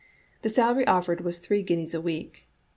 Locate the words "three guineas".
1.37-1.93